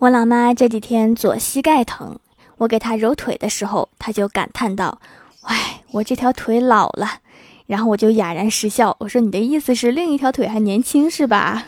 [0.00, 2.20] 我老妈这几天左膝盖疼，
[2.58, 5.00] 我给她揉腿的时候，她就感叹道
[5.42, 7.18] ：“唉，我这条腿老了。”
[7.66, 11.66] 然后我就哑然失笑，我说：“你的意思是另一条腿还年轻是吧？”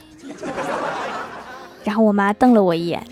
[1.82, 3.04] 然后我妈瞪了我一眼。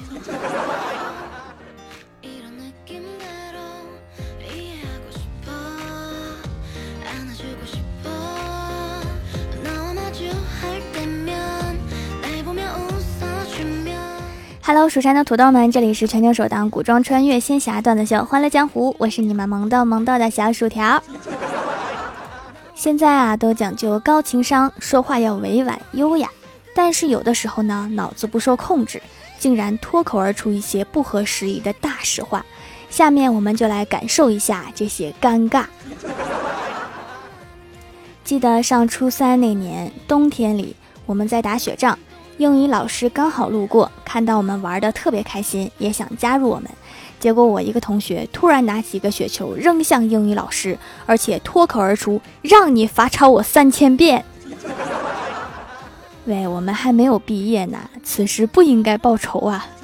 [14.69, 21.03] Hello，蜀山的土豆们，这里是全球首档古装穿越仙侠段子秀《欢乐江湖》，我是你们萌豆萌豆的小薯条。
[22.75, 26.29] 现在啊，都讲究高情商，说话要委婉优雅，
[26.75, 29.01] 但是有的时候呢，脑子不受控制，
[29.39, 32.45] 竟然脱口而出一些不合时宜的大实话。
[32.91, 35.65] 下面我们就来感受一下这些尴尬。
[38.23, 41.99] 记得上初三那年冬天里，我们在打雪仗。
[42.39, 46.71] 英语老师刚好路过，看到我们玩的特别开心，也想加入我们。
[47.19, 54.25] 结果我一个同学突然拿起一个雪球扔向英语老师，而且脱口而出：“让你罚抄我三千遍。”
[56.27, 59.67] 喂，我们还没有毕业呢，此时不应该报仇啊！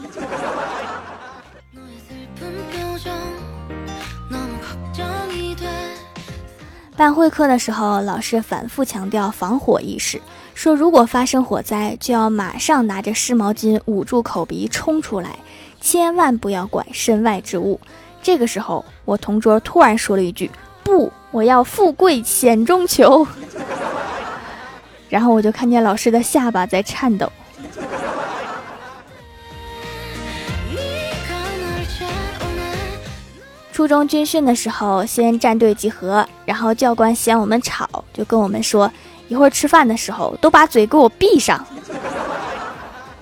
[6.96, 10.22] 办会课的时候，老师反复强调防火意识。
[10.54, 15.30] 说如果发生火灾，就要马上拿着湿毛巾捂住口鼻冲出来，
[15.80, 17.78] 千万不要管身外之物。
[18.22, 20.50] 这个时候，我同桌突然说了一句
[20.82, 23.26] ：“不，我要富贵险中求。
[25.10, 27.30] ”然后我就看见老师的下巴在颤抖。
[33.70, 38.90] 初中军训的时候，先站队集合，然后教官嫌我们吵，就跟我们说。
[39.34, 41.66] 一会儿吃饭的时候，都把嘴给我闭上。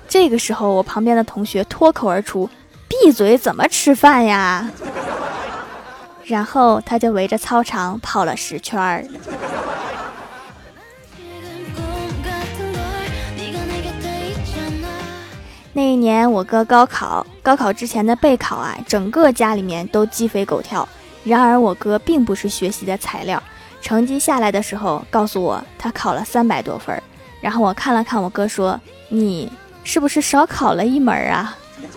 [0.06, 2.50] 这个时候，我旁边的同学脱口而出
[2.86, 4.70] ：“闭嘴，怎么吃饭呀？”
[6.24, 9.06] 然后他就围着操场跑了十圈儿。
[15.72, 20.86] 那一年我哥高考，高考之前的备考啊，整个家里面都鸡飞狗跳。
[21.24, 23.42] 然而我哥并不是学习的材料。
[23.82, 27.02] 成绩下来的时候，告诉我他考了三百多分儿，
[27.40, 31.58] 然后我看了看我哥，说：“你是不是少考了一门啊？”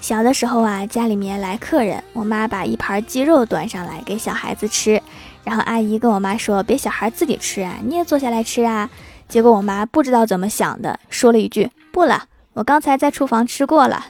[0.00, 5.00] 小的时候啊，家里面来客人，我妈把一盘鸡肉端上来给小孩子吃，
[5.44, 8.90] 然后阿姨跟我妈说：“别小孩自己吃啊，你也坐下来吃啊。”
[9.28, 11.70] 结果我妈不知道怎么想的，说了一句。
[11.92, 14.06] 不了，我刚才在厨房吃过了。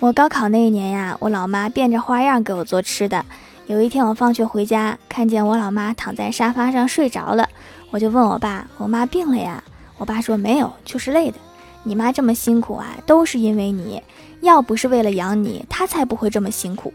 [0.00, 3.24] 我高考那一年呀，我老妈变着花样给我做吃的。
[3.66, 7.48] 有一天我放学回家，看见我老妈躺在沙发上睡着了，
[7.90, 9.62] 我就问我爸：“我妈病了呀？”
[9.98, 11.38] 我爸说：“没有，就是累的。
[11.82, 14.02] 你妈这么辛苦啊，都是因为你。”
[14.42, 16.92] 要不是为了养你，她才不会这么辛苦。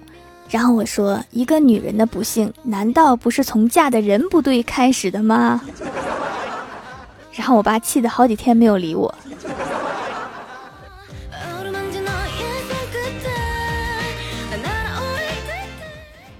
[0.50, 5.62] 然后我说，一个女人的不幸，难道不是从嫁的人不对开始的吗？
[7.32, 9.16] 然后我爸气得好几天没有理我。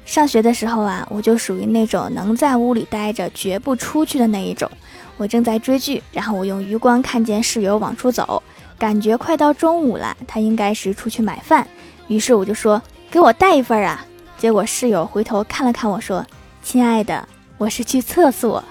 [0.06, 4.70] 上学的时候啊，我就属于那种能在屋里待着绝不出去的那一种。
[5.18, 8.42] 我正在追剧，然后我用余光看见室友往出走。
[8.78, 11.68] 感觉快到中午了，他应该是出去买饭，
[12.08, 12.80] 于是我就说
[13.10, 14.06] ：“给我带一份啊！”
[14.38, 16.24] 结果室友回头看了看我说
[16.62, 18.64] ：“亲爱的，我是去厕所。”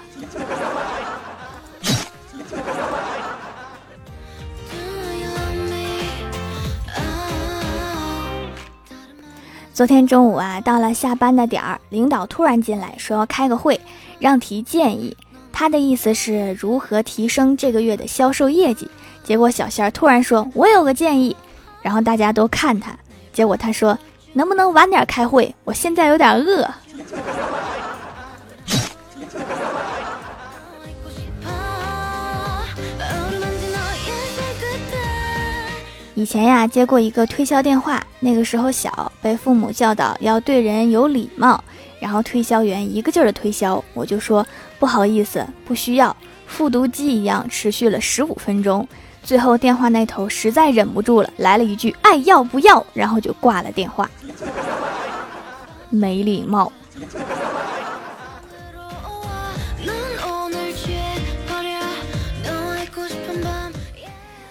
[9.73, 13.79] 昨天中午啊，到了下班的点儿，领导突然进来说要开个会，
[14.17, 15.15] 让提建议。
[15.59, 18.87] 他的意思是如何提升这个月的销售业绩。
[19.23, 21.35] 结果小仙儿突然说：“我有个建议。”
[21.81, 22.95] 然后大家都看他。
[23.33, 23.97] 结果他说
[24.33, 25.55] ：“能不能晚点开会？
[25.63, 26.69] 我现在有点饿。”
[36.13, 41.63] 以前呀，接过一个推销电话，那个时候小，被父母教导要对人有礼貌，
[41.99, 44.45] 然后推销员一个劲儿的推销，我就说
[44.79, 46.15] ：“不好意思，不需要。”
[46.47, 48.87] 复读机一样持续了十五分钟。
[49.21, 54.09] 最后电话那头实在忍不住了，来了一句“爱要不要”，然后就挂了电话。
[55.89, 56.71] 没礼貌。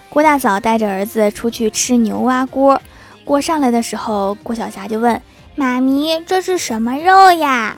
[0.09, 2.81] 郭大嫂带着儿子出去吃牛蛙锅，
[3.23, 5.19] 锅上来的时候，郭晓霞就问
[5.57, 7.75] 妈咪：“这是什么肉呀？”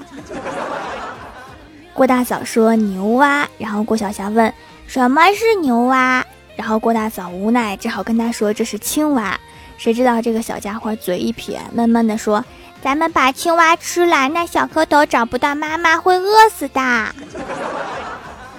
[1.96, 4.54] 郭大嫂说：“牛蛙。”然后郭小霞问
[4.86, 6.24] ：“什么是牛蛙？”
[6.58, 9.40] 然后郭大嫂无奈，只好跟他说：“这是青蛙。”
[9.80, 12.44] 谁知道这个小家伙嘴一撇，闷闷地说
[12.84, 16.82] ：“咱们把青蛙吃了，那小蝌蚪找不到妈妈会饿死的。”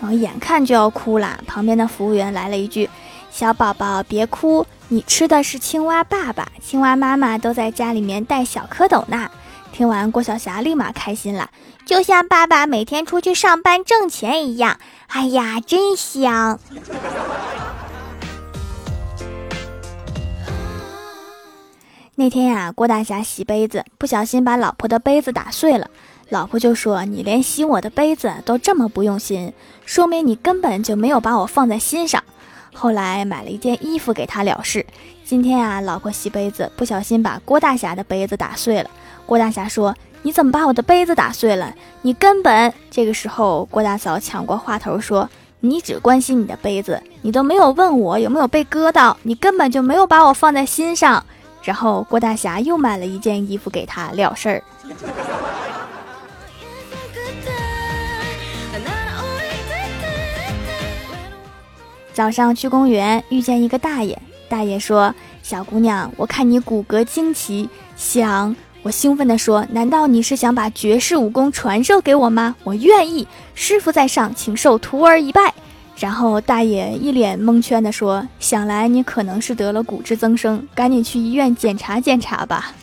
[0.01, 2.89] 我眼看就要哭了，旁边的服务员来了一句
[3.31, 9.31] ：“小宝宝别哭，你吃的是青蛙爸爸，青蛙妈妈都在家里面带小蝌蚪呢。”
[9.73, 11.49] 听完，郭晓霞立马开心了，
[11.87, 14.81] 就像爸爸每天出去上班挣钱一样。
[15.07, 16.59] 哎呀，真香！
[22.17, 25.89] 那天呀，郭大侠洗杯子，不小心把老婆的杯子打碎了。
[26.31, 29.53] 老婆就说：“你连洗我的杯子都这么不用心，
[29.87, 32.25] 说明你根本就没有把我放在心上。”
[32.73, 34.85] 后来买了一件衣服给他了事。
[35.25, 38.91] 今天啊，老婆洗杯子，不小心把郭大侠的杯子打碎了。
[39.27, 41.73] 郭大侠说：“你怎么把我的杯子打碎了？
[42.03, 45.29] 你根本……”这个时候，郭大嫂抢过话头说
[45.61, 51.25] ：“你只关心你的杯子，你都没有问我有没有被割到，你根本就没有把我放在心上。”
[51.63, 54.63] 然后郭大侠又买了一件衣服给他了事儿。
[62.21, 72.55] 早上去公园遇见一个大爷，大爷说：“小姑娘，我看你骨骼惊奇，想……”我兴奋地说：“难道你是想把绝世武功传授给我吗？
[72.63, 75.55] 我愿意，师傅在上，请受徒儿一拜。”
[75.97, 82.75] 然后大爷一脸蒙圈地说：“想来你可能是得了骨质增生，赶紧去医院检查检查吧。”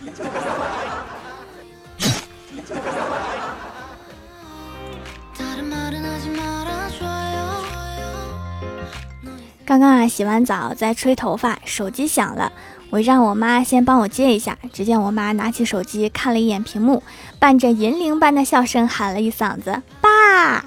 [9.67, 12.53] 刚刚啊，洗完澡在吹头发，手机响了。
[12.89, 14.57] 我让我妈先帮我接一下。
[14.71, 17.03] 只见我妈拿起手机看了一眼屏幕，
[17.37, 20.63] 伴着银铃般的笑声喊了一嗓子“爸”，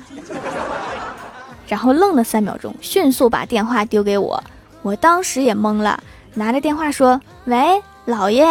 [1.66, 4.44] 然后愣了三秒钟，迅速把电话丢给我。
[4.82, 5.98] 我当时也懵了，
[6.34, 8.44] 拿着电话说：“喂，姥爷。”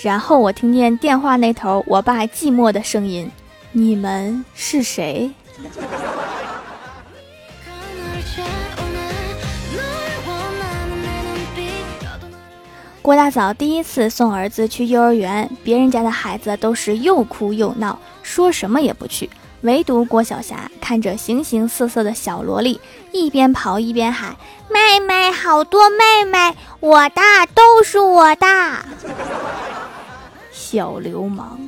[0.00, 3.28] 然后我听见电话那头我爸寂寞的声音
[3.72, 5.32] ：“你们是谁？”
[13.04, 19.28] 郭大嫂第一次送儿子去幼儿园，别人家的孩子都是又哭又闹，说什么也不去，
[19.60, 22.80] 唯独郭晓霞看着形形色色的小萝莉，
[23.12, 24.34] 一边跑一边喊
[24.72, 27.20] ：“妹妹，好多妹妹，我的
[27.54, 28.46] 都是我的。”
[30.50, 31.60] 小流氓。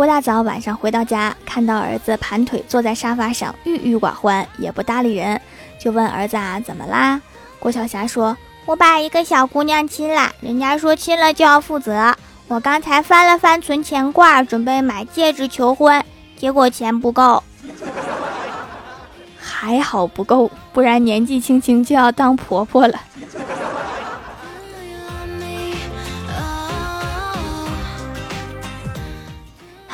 [0.00, 5.38] 郭大嫂晚上回到家，看到儿子盘腿坐在沙发上，郁郁寡欢，也不搭理人，
[5.78, 7.20] 就问儿子啊，怎么啦？
[7.58, 12.16] 郭晓霞说：“我把一个小姑娘亲了，人家说亲了就要负责。
[12.48, 16.02] 我刚才翻了翻存钱罐，准备买戒指求婚，
[16.34, 17.44] 结果钱不够。
[19.38, 22.98] 还好不够，不然年纪轻轻就要当婆婆了。”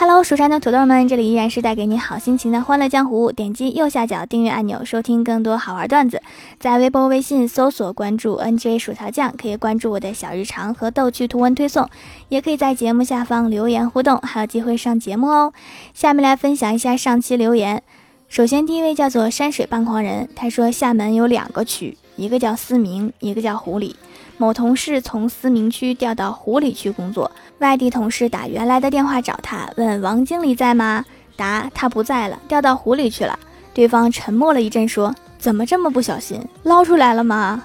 [0.08, 3.32] Hello，蜀山的土豆们，这里依然是带给你好心情的欢乐江湖。
[3.32, 6.22] 点击右下角订阅按钮，收听更多好玩段子。
[6.60, 11.91] 在微博、微信搜索关注 NJ 薯条酱，可以关注我的小日常和逗趣图文推送，
[12.29, 15.53] 也可以在节目下方留言互动，还有机会上节目哦。
[15.93, 17.82] 下面来分享一下上期留言。
[18.29, 23.96] 首先，第一位叫做山水半狂人，他说厦门有两个区，一个叫思明，一个叫湖里。
[24.38, 31.05] 某同事从思明区调到湖里区工作，外地同事打原来的电话找他，问王经理在吗？
[31.36, 33.38] 答他不在了，调到湖里去了。
[33.72, 36.43] 对方沉默了一阵，说：“怎么这么不小心？
[36.62, 37.62] 捞出来了吗？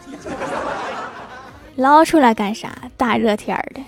[1.76, 2.70] 捞出来干啥？
[2.96, 3.82] 大热天的。”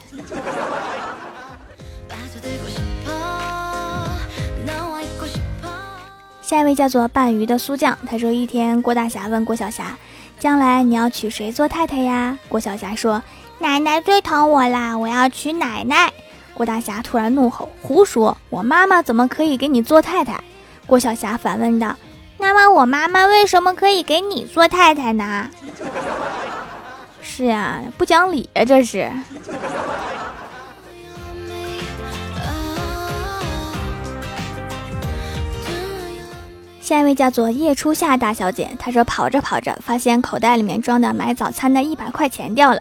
[6.42, 9.98] 下一位叫做拌鱼的苏酱，他说：“一天，郭大侠问郭小霞。”
[10.44, 12.38] 将来你要娶谁做太太呀？
[12.50, 13.24] 郭晓霞说
[13.60, 16.12] ：“奶奶最疼我啦，我要娶奶奶。”
[16.54, 18.36] 郭大侠突然怒吼：“胡说！
[18.50, 20.38] 我妈妈怎么可以给你做太太？”
[20.86, 21.96] 郭晓霞反问道
[22.40, 25.50] ：“那么我妈妈为什么可以给你做太太呢？”
[27.24, 29.10] 是呀，不讲理啊，这是。
[36.94, 42.80] 下一位叫做叶初夏大小姐，她说跑着跑着，发现口袋里面装的买早餐的一百块钱掉了。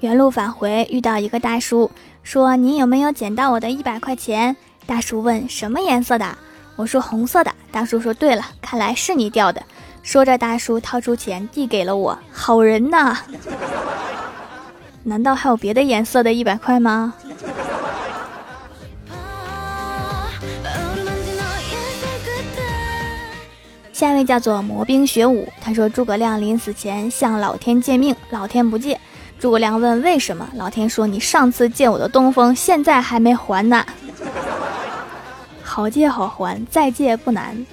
[0.00, 1.88] 原路返回，遇到一个大叔，
[2.24, 6.36] 说：“你有没有捡到我的一百块钱？”大叔问什么颜色的？
[6.74, 7.52] 我说红色的。
[7.70, 9.62] 大叔说对了，看来是你掉的。
[10.02, 13.16] 说着，大叔掏出钱递给了我，好人呐。
[15.04, 17.14] 难道还有别的颜色的一百块吗？
[24.02, 28.98] 下一位叫做魔兵学武，他说诸葛亮临死前向老天借命，老天不借。
[29.38, 33.86] 诸葛亮问为什么，老天说你上次借我的东风，现在还没还呢。
[35.62, 37.64] 好借好还，再借不难。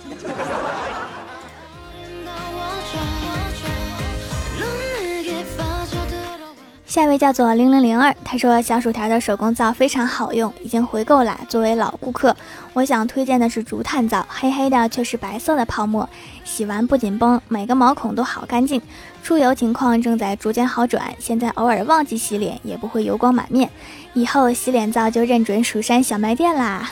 [6.89, 11.39] 下一位叫做零零零二，他说小薯条的手工皂非常好用，已经回购了。
[11.48, 12.36] 作为老顾客，
[12.74, 16.10] 我想推荐的是竹炭皂，黑黑的却是白色的泡沫，
[16.43, 18.81] 洗完不紧绷，每个毛孔都好干净。
[19.22, 23.69] 出油情况正在逐渐好转，现在偶尔忘记洗脸也不会油光满面。
[24.15, 26.89] 以后洗脸皂就认准蜀山小卖店啦。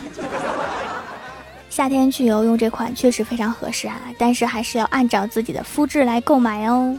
[1.72, 6.96] 夏天去油用这款确实非常合适啊，但是还是要按照自己的肤质来购买哦。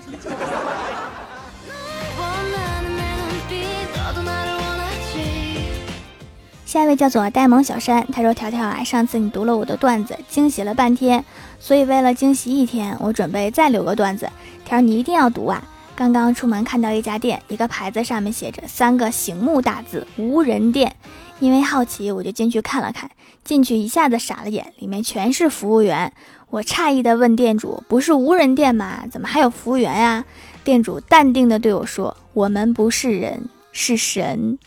[6.68, 11.24] 下一位叫做呆萌小山，他说：“条条啊，上次你读了我的段子，惊喜了半天，
[11.58, 14.28] 所以为了惊喜一天，我准备再留个段子。
[14.66, 15.66] 条你一定要读啊！
[15.96, 20.94] 刚刚出门看到一家店，一个牌子上面写着三个醒目大字‘无人店’，
[21.40, 23.10] 因为好奇，我就进去看了看。
[23.42, 26.12] 进去一下子傻了眼，里面全是服务员。
[26.50, 29.04] 我诧异的问店主：‘不是无人店吗？
[29.10, 30.22] 怎么还有服务员呀？’
[30.62, 34.58] 店主淡定的对我说：‘我们不是人，是神。’”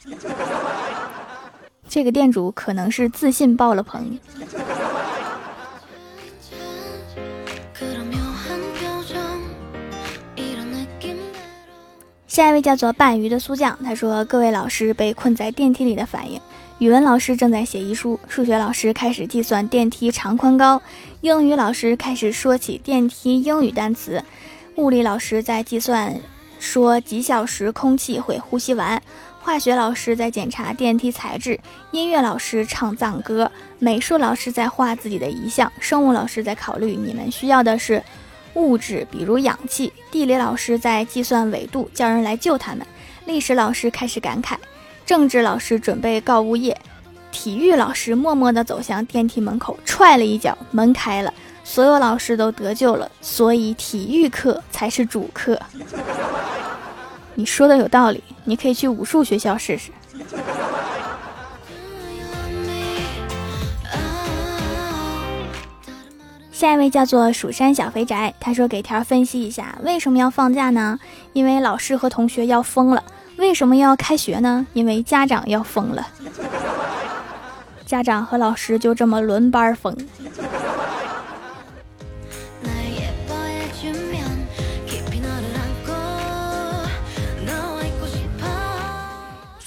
[1.92, 4.18] 这个店主可能是自信爆了棚。
[12.28, 16.40] 下一位叫做半鱼的苏酱，他说：“各位老师被困在电梯里的反应：
[16.80, 20.82] 语文老师正在写遗书，数学老师开始计算电梯长宽高，
[21.20, 24.24] 英语老师开始说起电梯英语单词，
[24.78, 26.18] 物理老师在计算
[26.58, 29.04] 说几小时空气会呼吸完。”
[29.44, 38.02] 化学老师在检查电梯材质，音乐老师唱藏歌，美术老师在画自己的遗像，生物老师在考虑你们需要的是
[38.54, 39.92] 物质，比如氧气。
[40.12, 42.86] 地理老师在计算纬度，叫人来救他们。
[43.26, 44.56] 历史老师开始感慨，
[45.08, 46.80] 政治老师准备告物业，
[47.32, 51.34] 体育老师默默地走向电梯门口，踹了一脚，门开了，
[51.64, 53.10] 所有老师都得救了。
[53.22, 55.60] 所以体育课才是主课。
[57.36, 59.92] 你说的有道理，你可以去武术学校试试。
[66.52, 71.00] 下一位叫做蜀山小肥宅，他说给条分析一下为什么要放假呢？
[71.34, 73.04] 因为老师和同学要疯了。
[73.38, 74.68] 为什么要开学呢？
[74.74, 76.08] 因为家长要疯了。
[77.84, 79.98] 家长和老师就这么轮班疯。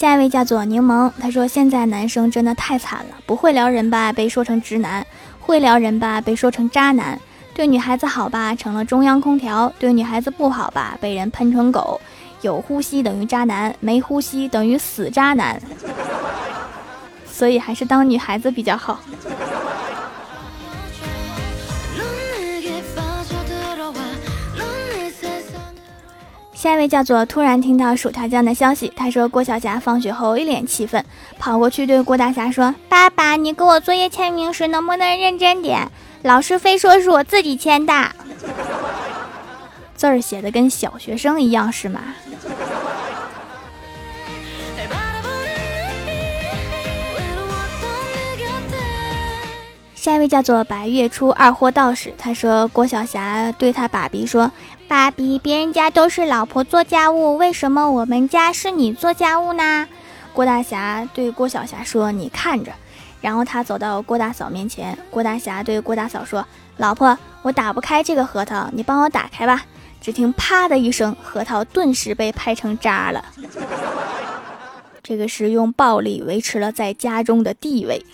[0.05, 5.03] 下一位叫做柠檬，他说：“现在男生真的太惨了，不会撩人吧，被说成直男；
[5.41, 7.17] 会撩人吧，被说成渣男；
[7.55, 11.99] 对女孩子好吧，成了中央空调；对女孩子不好吧，被人喷成狗。
[12.43, 15.59] 有呼吸等于渣男，没呼吸等于死渣男。
[17.27, 19.01] 所以还是当女孩子比较好。”
[26.65, 31.05] 下一位叫做突然听到薯条酱的消息，他说郭晓霞放学后一脸气愤，
[31.39, 35.87] 跑过去对郭大侠说：“爸爸，你给我作业签名时能不能认真点？
[36.23, 37.93] 老师非说是我自己签的，
[39.95, 42.01] 字儿写的跟小学生一样是吗？”
[50.05, 54.53] 下一位叫做白月初二货道士，他说郭晓霞对他爸比说。
[54.87, 59.89] 爸比，别人家都是老婆做家务，为什么我们家是你做家务呢？
[60.35, 62.71] 郭大侠对郭晓霞说：“你看着。”
[63.23, 66.47] 然后他走到郭大嫂面前，郭大侠对郭大嫂说
[66.77, 69.65] ：“老婆，我打不开这个核桃，你帮我打开吧。”
[70.03, 73.25] 只听“啪”的一声，核桃顿时被拍成渣了。
[75.03, 78.05] 这个是用暴力维持了在家中的地位。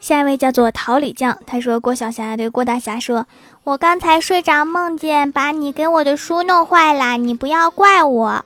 [0.00, 3.26] 下一位叫做桃李酱，他说郭晓霞对郭大侠说
[3.64, 8.44] ：“我刚才睡着梦见把你给我的书弄坏了，你不要怪我。”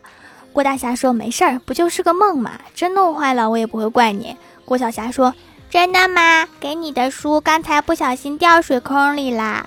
[0.52, 5.32] 郭大侠说：“没事儿，不就是个梦嘛，真弄坏了我也不会怪你。”郭晓霞说
[5.70, 6.48] ：“真的吗？
[6.58, 9.64] 给你的书刚才不小心掉水坑里啦。”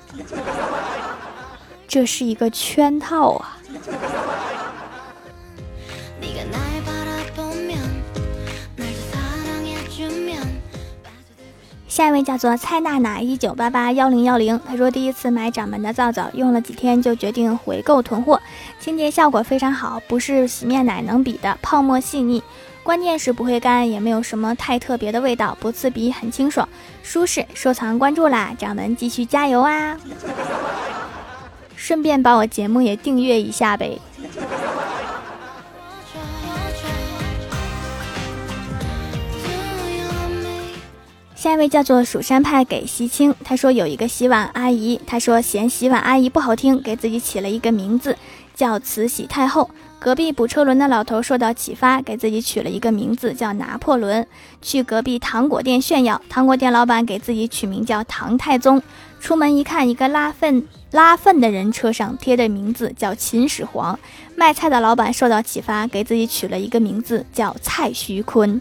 [1.87, 3.57] 这是一个圈套啊。
[11.97, 18.39] 下一位叫做蔡娜娜一九八八幺零幺零，她说第一次买掌门的皂皂，用了几天就决定回购囤货，
[18.79, 22.43] 清洁效果非常好，不是洗面奶能比的，泡沫细腻，
[22.83, 26.69] 关键是不会干，也没有什么太特别的味道，不刺鼻，很清爽，
[27.01, 27.43] 舒适。
[27.55, 29.97] 收藏关注啦，掌门继续加油啊！
[31.75, 33.97] 顺便把我节目也订阅一下呗。
[41.37, 48.17] 下一位叫做蜀山派给西青，他说有一个洗碗阿姨，他说嫌洗碗阿姨不好听，给自己起了一个名字
[48.55, 49.69] 叫慈禧太后。
[49.99, 54.25] 隔壁补车轮的老头受到启发，给自己取了一个名字叫拿破仑。
[54.63, 58.81] 去隔壁糖果店炫耀，糖果店老板给自己取名叫唐太宗。
[59.19, 63.99] 出门一看，一个拉粪拉粪的人车上贴的名字叫秦始皇。
[64.35, 68.59] 卖菜的老板受到启发，给自己取了一个名字叫蔡徐坤。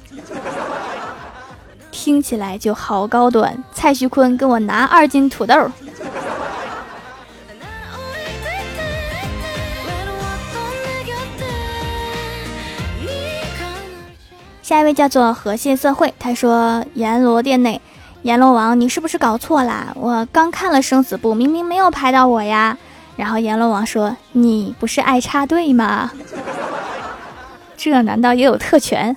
[2.06, 5.68] 听起来就好高端，蔡徐坤，给我拿二斤土豆。
[14.62, 17.80] 下一位叫做和谐社会，他说：阎罗殿内，
[18.22, 19.88] 阎罗王，你是不是搞错啦？
[19.96, 22.78] 我刚看了生死簿，明明没有拍到我呀。
[23.16, 26.12] 然后阎罗王说：你不是爱插队吗？
[27.76, 29.16] 这难道也有特权？